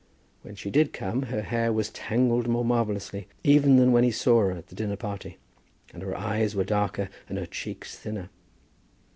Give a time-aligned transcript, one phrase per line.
[0.41, 4.39] When she did come, her hair was tangled more marvellously even than when he saw
[4.39, 5.37] her at the dinner party,
[5.93, 8.31] and her eyes were darker, and her cheeks thinner.